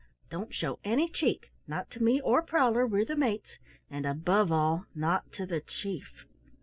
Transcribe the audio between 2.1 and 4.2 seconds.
or Prowler, we're the mates and